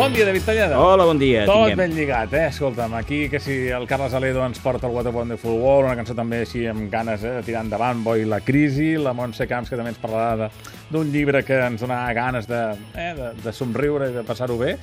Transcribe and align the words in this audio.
Bon 0.00 0.14
dia, 0.14 0.24
David 0.24 0.44
Talleda. 0.46 0.80
Hola, 0.80 1.04
bon 1.04 1.18
dia. 1.20 1.42
Tot 1.44 1.66
tinguem. 1.68 1.76
ben 1.76 1.92
lligat, 1.92 2.32
eh? 2.32 2.46
Escolta'm, 2.48 2.94
aquí 2.96 3.28
que 3.28 3.36
si 3.38 3.68
el 3.68 3.84
Carles 3.86 4.14
Aledo 4.16 4.40
ens 4.46 4.58
porta 4.58 4.86
el 4.88 4.94
What 4.94 5.06
a 5.06 5.10
Wonderful 5.12 5.58
World, 5.60 5.90
una 5.90 5.96
cançó 5.98 6.14
també 6.16 6.38
així 6.40 6.62
amb 6.70 6.86
ganes 6.88 7.20
eh, 7.20 7.34
de 7.36 7.42
tirar 7.44 7.66
endavant, 7.66 8.00
Boi 8.00 8.24
la 8.24 8.38
crisi, 8.40 8.94
la 8.96 9.12
Montse 9.12 9.44
Camps 9.50 9.68
que 9.68 9.76
també 9.76 9.92
ens 9.92 10.00
parlarà 10.00 10.48
d'un 10.88 11.12
llibre 11.12 11.42
que 11.44 11.58
ens 11.66 11.84
donarà 11.84 12.14
ganes 12.16 12.48
de, 12.48 12.62
eh, 12.96 13.10
de, 13.18 13.28
de 13.44 13.52
somriure 13.52 14.08
i 14.08 14.16
de 14.16 14.24
passar-ho 14.24 14.56
bé, 14.56 14.78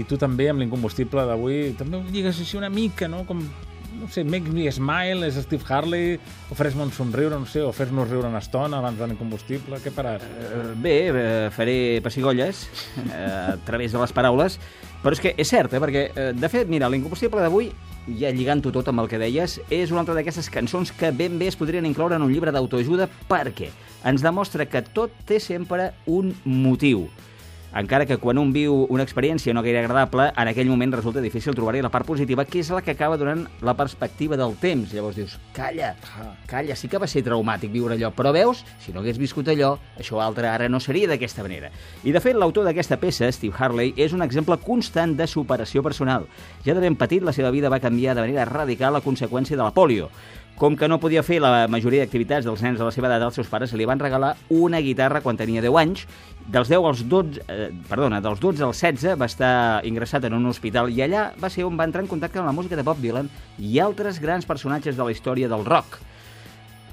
i 0.00 0.06
tu 0.08 0.16
també 0.16 0.48
amb 0.48 0.64
l'incombustible 0.64 1.26
d'avui 1.28 1.74
també 1.76 2.00
ho 2.00 2.02
lligues 2.08 2.40
així 2.40 2.56
una 2.56 2.72
mica, 2.72 3.12
no? 3.12 3.26
Com, 3.28 3.44
no 4.02 4.08
sé, 4.08 4.24
Make 4.24 4.50
Me 4.50 4.70
Smile, 4.70 5.28
és 5.28 5.38
Steve 5.44 5.62
Harley, 5.68 6.18
o 6.50 6.56
fes-me 6.58 6.82
un 6.82 6.90
somriure, 6.92 7.38
no 7.38 7.46
sé, 7.46 7.62
o 7.62 7.70
fes-nos 7.72 8.10
riure 8.10 8.28
una 8.28 8.42
estona 8.42 8.80
abans 8.82 8.98
de 8.98 9.06
l'incombustible, 9.08 9.78
què 9.80 9.92
faràs? 9.94 10.26
Eh, 10.26 10.64
Bé, 10.82 10.96
eh, 11.08 11.48
faré 11.54 11.76
pessigolles 12.02 12.66
eh, 12.98 13.54
a 13.54 13.56
través 13.64 13.94
de 13.94 14.02
les 14.02 14.12
paraules, 14.12 14.58
però 15.04 15.14
és 15.14 15.22
que 15.22 15.34
és 15.38 15.48
cert, 15.48 15.72
eh, 15.72 15.80
perquè, 15.82 16.04
eh, 16.10 16.28
de 16.34 16.50
fet, 16.50 16.68
mira, 16.68 16.90
l'incombustible 16.90 17.40
d'avui, 17.44 17.70
ja 18.18 18.34
lligant-ho 18.34 18.74
tot 18.74 18.90
amb 18.90 19.04
el 19.04 19.10
que 19.10 19.22
deies, 19.22 19.60
és 19.70 19.94
una 19.94 20.02
altra 20.02 20.18
d'aquestes 20.18 20.50
cançons 20.50 20.90
que 20.98 21.12
ben 21.14 21.38
bé 21.38 21.52
es 21.52 21.58
podrien 21.58 21.86
incloure 21.86 22.18
en 22.18 22.26
un 22.26 22.32
llibre 22.34 22.50
d'autoajuda 22.50 23.06
perquè 23.30 23.70
ens 24.10 24.24
demostra 24.26 24.66
que 24.66 24.82
tot 24.82 25.14
té 25.28 25.38
sempre 25.38 25.92
un 26.10 26.34
motiu. 26.42 27.06
Encara 27.72 28.04
que 28.04 28.18
quan 28.20 28.36
un 28.36 28.50
viu 28.52 28.82
una 28.92 29.04
experiència 29.06 29.54
no 29.56 29.62
gaire 29.64 29.80
agradable, 29.80 30.26
en 30.36 30.48
aquell 30.50 30.68
moment 30.68 30.92
resulta 30.92 31.22
difícil 31.24 31.54
trobar-hi 31.56 31.80
la 31.80 31.88
part 31.88 32.04
positiva, 32.04 32.44
que 32.44 32.60
és 32.60 32.68
la 32.68 32.82
que 32.84 32.92
acaba 32.92 33.16
donant 33.16 33.46
la 33.64 33.72
perspectiva 33.78 34.36
del 34.36 34.58
temps. 34.60 34.92
Llavors 34.92 35.16
dius, 35.16 35.38
calla, 35.56 35.94
calla, 36.50 36.76
sí 36.76 36.90
que 36.92 37.00
va 37.00 37.08
ser 37.08 37.24
traumàtic 37.24 37.72
viure 37.72 37.96
allò, 37.96 38.12
però 38.12 38.34
veus, 38.36 38.60
si 38.84 38.92
no 38.92 39.00
hagués 39.00 39.16
viscut 39.16 39.48
allò, 39.48 39.72
això 39.96 40.20
altre 40.20 40.50
ara 40.50 40.68
no 40.68 40.82
seria 40.84 41.08
d'aquesta 41.08 41.46
manera. 41.46 41.72
I 42.04 42.12
de 42.12 42.20
fet, 42.20 42.36
l'autor 42.36 42.68
d'aquesta 42.68 43.00
peça, 43.00 43.32
Steve 43.32 43.56
Harley, 43.56 43.96
és 43.96 44.12
un 44.12 44.20
exemple 44.20 44.60
constant 44.60 45.16
de 45.16 45.26
superació 45.26 45.80
personal. 45.82 46.28
Ja 46.66 46.76
de 46.76 46.84
ben 46.84 47.00
petit, 47.00 47.24
la 47.24 47.32
seva 47.32 47.50
vida 47.56 47.72
va 47.72 47.80
canviar 47.80 48.14
de 48.14 48.26
manera 48.26 48.44
radical 48.44 49.00
a 49.00 49.04
conseqüència 49.04 49.56
de 49.56 49.64
la 49.64 49.72
polio. 49.72 50.12
Com 50.62 50.76
que 50.78 50.86
no 50.86 51.00
podia 51.02 51.24
fer 51.26 51.40
la 51.42 51.66
majoria 51.66 52.04
d'activitats 52.04 52.46
dels 52.46 52.60
nens 52.62 52.76
de 52.78 52.84
la 52.86 52.92
seva 52.94 53.08
edat, 53.08 53.24
els 53.26 53.34
seus 53.34 53.48
pares 53.50 53.72
li 53.74 53.86
van 53.88 53.98
regalar 53.98 54.36
una 54.54 54.78
guitarra 54.78 55.18
quan 55.24 55.34
tenia 55.34 55.58
10 55.64 55.78
anys. 55.80 56.04
Dels 56.54 56.70
10 56.70 56.86
als 56.86 57.02
12, 57.10 57.42
eh, 57.50 57.72
perdona, 57.88 58.20
dels 58.22 58.38
12 58.38 58.62
als 58.68 58.78
16 58.78 59.18
va 59.18 59.26
estar 59.26 59.50
ingressat 59.90 60.28
en 60.28 60.38
un 60.38 60.46
hospital 60.46 60.94
i 60.94 61.02
allà 61.02 61.32
va 61.42 61.50
ser 61.50 61.66
on 61.66 61.74
va 61.74 61.88
entrar 61.90 62.04
en 62.06 62.12
contacte 62.12 62.38
amb 62.38 62.46
la 62.46 62.54
música 62.54 62.78
de 62.78 62.86
Bob 62.86 63.02
Dylan 63.02 63.26
i 63.58 63.80
altres 63.82 64.22
grans 64.22 64.46
personatges 64.46 64.94
de 64.94 65.02
la 65.02 65.10
història 65.10 65.50
del 65.50 65.66
rock. 65.66 65.98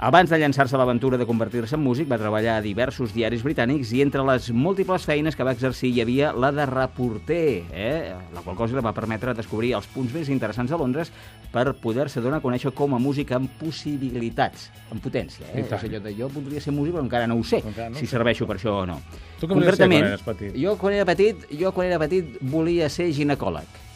Abans 0.02 0.30
de 0.32 0.38
llançar-se 0.40 0.78
a 0.78 0.80
l'aventura 0.80 1.18
de 1.20 1.26
convertir-se 1.28 1.76
en 1.76 1.82
músic, 1.84 2.08
va 2.08 2.16
treballar 2.16 2.54
a 2.56 2.64
diversos 2.64 3.12
diaris 3.12 3.42
britànics 3.44 3.90
i 3.92 4.00
entre 4.00 4.24
les 4.24 4.46
múltiples 4.56 5.04
feines 5.04 5.36
que 5.36 5.44
va 5.44 5.52
exercir 5.52 5.90
hi 5.92 6.00
havia 6.00 6.30
la 6.32 6.54
de 6.56 6.64
reporter, 6.70 7.66
eh? 7.76 8.14
la 8.32 8.44
qual 8.46 8.56
cosa 8.56 8.78
li 8.78 8.84
va 8.86 8.94
permetre 8.96 9.34
descobrir 9.36 9.74
els 9.76 9.90
punts 9.92 10.16
més 10.16 10.32
interessants 10.32 10.72
de 10.72 10.80
Londres 10.80 11.12
per 11.52 11.66
poder-se 11.84 12.24
donar 12.24 12.40
a 12.40 12.46
conèixer 12.46 12.72
com 12.72 12.96
a 12.96 13.02
músic 13.04 13.36
amb 13.36 13.52
possibilitats, 13.60 14.70
amb 14.88 15.04
potència. 15.04 15.44
Eh? 15.52 15.66
És 15.66 15.76
allò 15.76 16.00
de 16.08 16.16
jo 16.16 16.32
voldria 16.32 16.64
ser 16.64 16.72
músic 16.72 16.96
però 16.96 17.04
encara 17.04 17.28
no 17.28 17.36
ho 17.36 17.44
sé, 17.44 17.60
Encara 17.60 17.92
no 17.92 18.00
si 18.00 18.08
serveixo 18.08 18.48
per 18.48 18.56
això 18.56 18.80
o 18.86 18.88
no. 18.88 19.02
Tu 19.44 19.52
què 19.52 19.60
volies 19.60 19.84
ser 19.84 19.92
quan 19.92 20.00
eres 20.14 20.26
petit? 20.32 20.56
jo 20.64 20.80
quan 20.80 20.96
era 20.96 21.12
petit, 21.12 21.46
jo 21.60 21.76
quan 21.76 21.92
era 21.92 22.00
petit 22.08 22.40
volia 22.56 22.88
ser 22.88 23.12
ginecòleg. 23.20 23.89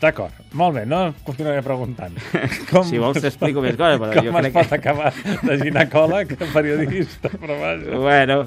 D'acord, 0.00 0.32
molt 0.56 0.78
bé, 0.78 0.86
no 0.88 1.00
continuaré 1.26 1.60
preguntant. 1.62 2.14
Com, 2.70 2.86
Si 2.88 2.96
vols 3.00 3.18
t'explico 3.20 3.60
més 3.60 3.76
coses, 3.76 3.98
però 4.00 4.14
com 4.14 4.24
jo 4.24 4.30
es 4.32 4.38
crec 4.46 4.54
pot 4.56 4.70
que... 4.70 4.78
acabar 4.78 5.10
de 5.44 5.56
ginecòleg 5.60 6.32
a 6.38 6.48
periodista? 6.54 7.28
Però 7.34 7.58
vaja. 7.60 7.98
Bueno, 8.00 8.38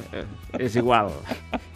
és 0.58 0.76
igual. 0.82 1.12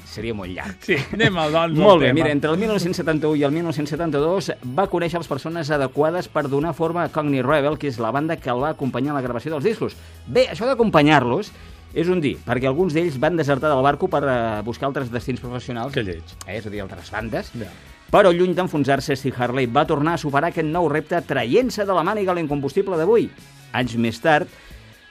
Seria 0.08 0.34
molt 0.34 0.50
llarg. 0.50 0.80
Sí, 0.82 0.96
anem 1.14 1.36
al 1.38 1.52
doncs 1.54 1.78
Molt 1.78 2.02
bé, 2.02 2.08
tema. 2.10 2.18
mira, 2.24 2.32
entre 2.34 2.50
el 2.50 2.58
1971 2.58 3.36
i 3.38 3.44
el 3.46 3.54
1972 3.54 4.48
va 4.74 4.88
conèixer 4.90 5.20
les 5.22 5.30
persones 5.30 5.70
adequades 5.70 6.30
per 6.34 6.48
donar 6.50 6.72
forma 6.74 7.04
a 7.06 7.12
Cogni 7.14 7.44
Rebel, 7.46 7.78
que 7.78 7.92
és 7.92 8.00
la 8.02 8.10
banda 8.16 8.40
que 8.42 8.50
el 8.50 8.64
va 8.64 8.72
acompanyar 8.74 9.14
en 9.14 9.20
la 9.20 9.26
gravació 9.28 9.54
dels 9.54 9.68
discos. 9.68 9.94
Bé, 10.26 10.48
això 10.56 10.66
d'acompanyar-los 10.66 11.52
és 11.94 12.10
un 12.10 12.20
dir, 12.24 12.34
perquè 12.48 12.66
alguns 12.72 12.96
d'ells 12.98 13.20
van 13.22 13.38
desertar 13.38 13.70
del 13.70 13.84
barco 13.86 14.10
per 14.10 14.24
eh, 14.26 14.40
buscar 14.66 14.90
altres 14.90 15.14
destins 15.14 15.44
professionals. 15.44 15.94
Que 15.94 16.02
lleig. 16.08 16.34
Eh, 16.48 16.58
és 16.58 16.66
a 16.66 16.74
dir, 16.74 16.82
altres 16.82 17.14
bandes. 17.14 17.54
Ja. 17.54 17.70
Però 18.12 18.32
lluny 18.32 18.54
d'enfonsar-se, 18.56 19.18
Steve 19.20 19.36
Harley 19.44 19.68
va 19.68 19.84
tornar 19.88 20.14
a 20.16 20.22
superar 20.22 20.54
aquest 20.54 20.68
nou 20.70 20.88
repte 20.88 21.20
traient-se 21.28 21.84
de 21.86 21.94
la 21.98 22.06
màniga 22.08 22.34
l'incombustible 22.38 22.96
d'avui. 22.96 23.28
Anys 23.76 23.98
més 24.00 24.22
tard, 24.24 24.48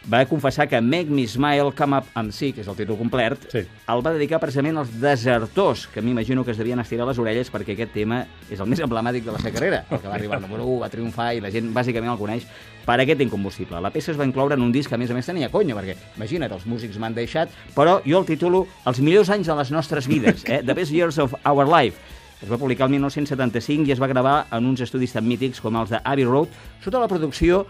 va 0.09 0.23
confessar 0.31 0.69
que 0.71 0.81
Make 0.81 1.11
Me 1.11 1.27
Smile, 1.29 1.73
Come 1.77 1.99
Up 1.99 2.07
and 2.15 2.33
See, 2.33 2.53
que 2.55 2.63
és 2.63 2.69
el 2.71 2.77
títol 2.79 2.97
complet, 2.97 3.37
Sí. 3.53 3.59
el 3.89 4.01
va 4.07 4.13
dedicar 4.15 4.39
precisament 4.41 4.79
als 4.79 4.95
desertors, 5.01 5.89
que 5.89 6.01
m'imagino 6.01 6.45
que 6.45 6.53
es 6.53 6.57
devien 6.57 6.79
estirar 6.81 7.07
les 7.09 7.19
orelles 7.19 7.51
perquè 7.53 7.75
aquest 7.75 7.93
tema 7.93 8.25
és 8.49 8.61
el 8.61 8.67
més 8.71 8.81
emblemàtic 8.81 9.25
de 9.25 9.33
la 9.33 9.39
seva 9.39 9.53
carrera, 9.53 9.85
el 9.91 9.99
que 10.01 10.09
va 10.09 10.15
arribar 10.15 10.37
al 10.37 10.43
número 10.43 10.65
1, 10.65 10.81
va 10.81 10.89
triomfar 10.89 11.35
i 11.35 11.41
la 11.41 11.51
gent 11.51 11.75
bàsicament 11.75 12.13
el 12.13 12.19
coneix 12.19 12.47
per 12.87 13.01
aquest 13.01 13.21
incombustible. 13.21 13.81
La 13.83 13.91
peça 13.91 14.13
es 14.13 14.17
va 14.19 14.25
incloure 14.25 14.55
en 14.55 14.63
un 14.63 14.73
disc 14.73 14.89
que 14.89 14.95
a 14.95 14.99
més 14.99 15.11
a 15.11 15.15
més 15.15 15.27
tenia 15.27 15.51
conya, 15.51 15.75
perquè 15.75 15.97
imagina't, 16.17 16.53
els 16.53 16.65
músics 16.67 16.97
m'han 16.97 17.15
deixat, 17.15 17.51
però 17.75 18.01
jo 18.07 18.19
el 18.21 18.25
titulo 18.25 18.67
Els 18.87 19.01
millors 19.01 19.29
anys 19.29 19.49
de 19.49 19.55
les 19.57 19.71
nostres 19.71 20.07
vides, 20.07 20.45
eh? 20.47 20.63
The 20.65 20.73
Best 20.73 20.93
Years 20.93 21.19
of 21.19 21.35
Our 21.45 21.67
Life. 21.69 21.99
Es 22.43 22.51
va 22.53 22.59
publicar 22.61 22.87
el 22.87 22.93
1975 22.93 23.89
i 23.89 23.95
es 23.95 24.01
va 24.03 24.11
gravar 24.11 24.37
en 24.53 24.67
uns 24.69 24.83
estudis 24.85 25.15
tan 25.17 25.25
mítics 25.25 25.63
com 25.65 25.77
els 25.81 25.95
de 25.95 26.03
Abbey 26.05 26.27
Road, 26.29 26.53
sota 26.85 27.01
la 27.01 27.09
producció 27.09 27.65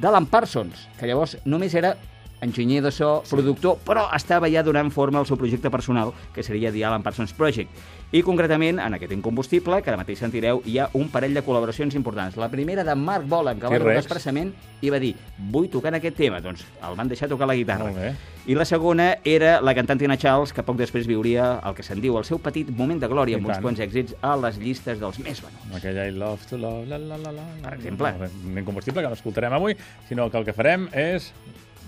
d'Alan 0.00 0.28
Parsons, 0.30 0.86
que 0.98 1.08
llavors 1.10 1.36
només 1.44 1.74
era 1.74 1.96
enginyer 2.42 2.82
de 2.82 2.90
so, 2.92 3.22
productor, 3.30 3.78
però 3.86 4.08
estava 4.14 4.50
ja 4.50 4.64
donant 4.66 4.90
forma 4.92 5.20
al 5.22 5.26
seu 5.26 5.38
projecte 5.40 5.70
personal, 5.70 6.12
que 6.34 6.42
seria 6.42 6.72
The 6.74 6.84
Alan 6.84 7.02
Parsons 7.02 7.32
Project. 7.32 7.70
I 8.12 8.20
concretament, 8.20 8.76
en 8.82 8.92
aquest 8.98 9.14
incombustible, 9.14 9.78
que 9.80 9.88
ara 9.88 9.96
mateix 9.96 10.18
sentireu, 10.20 10.60
hi 10.68 10.74
ha 10.82 10.90
un 10.98 11.08
parell 11.08 11.32
de 11.32 11.40
col·laboracions 11.46 11.94
importants. 11.96 12.36
La 12.36 12.50
primera 12.52 12.84
de 12.84 12.92
Mark 12.98 13.24
Bolan, 13.24 13.56
que 13.56 13.64
va 13.64 13.70
T-Rex. 13.72 13.86
trucar 13.86 14.02
expressament 14.02 14.50
i 14.84 14.90
va 14.92 14.98
dir 15.00 15.14
vull 15.48 15.70
tocar 15.72 15.94
en 15.94 16.00
aquest 16.02 16.18
tema. 16.18 16.42
Doncs 16.44 16.66
el 16.82 16.98
van 16.98 17.08
deixar 17.08 17.30
tocar 17.30 17.48
la 17.48 17.56
guitarra. 17.56 17.86
Molt 17.88 17.96
bé. 17.96 18.10
I 18.52 18.58
la 18.58 18.66
segona 18.68 19.06
era 19.24 19.60
la 19.62 19.72
cantant 19.72 20.02
Tina 20.02 20.18
Charles, 20.18 20.52
que 20.52 20.64
poc 20.66 20.76
després 20.76 21.06
viuria 21.08 21.54
el 21.64 21.76
que 21.78 21.86
se'n 21.86 22.02
diu 22.02 22.18
el 22.18 22.26
seu 22.28 22.40
petit 22.42 22.68
moment 22.68 23.00
de 23.00 23.08
glòria, 23.08 23.38
I 23.38 23.40
amb 23.40 23.48
uns 23.48 23.54
tant. 23.56 23.64
quants 23.64 23.80
èxits 23.80 24.18
a 24.20 24.34
les 24.36 24.58
llistes 24.58 25.00
dels 25.00 25.18
més 25.22 25.40
venuts. 25.40 25.72
Aquella 25.78 26.06
I 26.10 26.12
love 26.12 26.44
to 26.50 26.58
love, 26.58 26.84
la, 26.90 26.98
la, 26.98 27.16
la, 27.16 27.32
la. 27.32 27.48
Per 27.62 27.74
exemple. 27.78 28.12
Molt 28.18 28.26
bé. 28.26 28.30
Un 28.50 28.58
incombustible 28.58 29.00
que 29.00 29.08
no 29.08 29.14
escoltarem 29.14 29.56
avui, 29.56 29.78
sinó 30.10 30.28
que 30.28 30.36
el 30.42 30.44
que 30.44 30.52
farem 30.52 30.90
és 30.92 31.32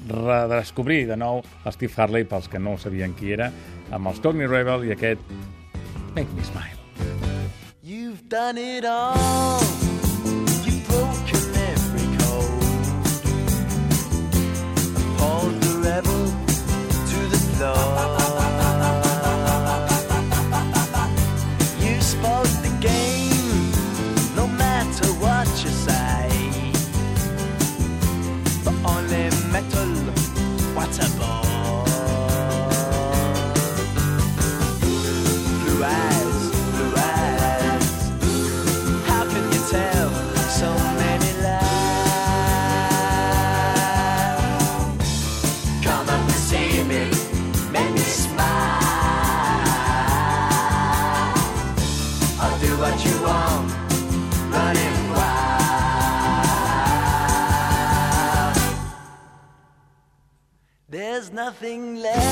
redescobrir 0.09 1.06
de 1.09 1.16
nou 1.16 1.42
Steve 1.70 1.92
Harley, 1.97 2.25
pels 2.28 2.48
que 2.48 2.59
no 2.59 2.76
sabien 2.78 3.15
qui 3.19 3.32
era, 3.37 3.50
amb 3.91 4.10
els 4.10 4.20
Cockney 4.20 4.50
Rebel 4.50 4.88
i 4.88 4.94
aquest 4.97 5.20
Make 6.15 6.31
Me 6.34 6.44
Smile. 6.44 6.78
You've 7.82 8.28
done 8.28 8.59
it 8.59 8.84
all. 8.84 9.84
Metal, 29.54 29.88
what 30.75 30.98
a 30.98 31.09
bore. 31.16 31.53
Nothing 61.44 61.96
left, 61.96 62.24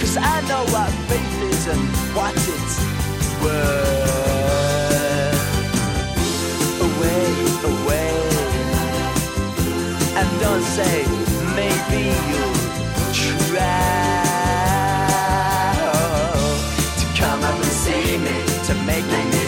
Cause 0.00 0.16
I 0.18 0.40
know 0.48 0.64
what 0.74 0.90
faith 1.08 1.42
is 1.50 1.66
and 1.68 1.88
what 2.14 2.34
it's 2.36 2.76
worth. 3.42 4.18
Away, 6.86 7.24
away 7.72 8.10
and 10.18 10.40
don't 10.40 10.62
say 10.62 11.19
to 18.70 18.76
make 18.84 19.04
me 19.04 19.39